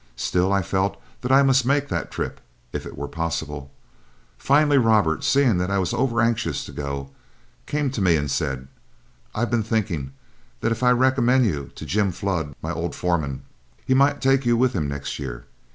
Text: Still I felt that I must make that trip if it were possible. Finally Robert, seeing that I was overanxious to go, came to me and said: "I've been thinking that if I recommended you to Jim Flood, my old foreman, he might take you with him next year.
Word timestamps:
Still 0.15 0.51
I 0.51 0.63
felt 0.63 0.97
that 1.21 1.31
I 1.31 1.43
must 1.43 1.63
make 1.63 1.87
that 1.89 2.09
trip 2.09 2.41
if 2.73 2.87
it 2.87 2.97
were 2.97 3.07
possible. 3.07 3.69
Finally 4.35 4.79
Robert, 4.79 5.23
seeing 5.23 5.59
that 5.59 5.69
I 5.69 5.77
was 5.77 5.93
overanxious 5.93 6.65
to 6.65 6.71
go, 6.71 7.11
came 7.67 7.91
to 7.91 8.01
me 8.01 8.15
and 8.15 8.25
said: 8.31 8.67
"I've 9.35 9.51
been 9.51 9.61
thinking 9.61 10.13
that 10.61 10.71
if 10.71 10.81
I 10.81 10.89
recommended 10.89 11.51
you 11.53 11.71
to 11.75 11.85
Jim 11.85 12.11
Flood, 12.11 12.55
my 12.63 12.71
old 12.71 12.95
foreman, 12.95 13.43
he 13.85 13.93
might 13.93 14.21
take 14.21 14.43
you 14.43 14.57
with 14.57 14.73
him 14.73 14.87
next 14.87 15.19
year. 15.19 15.45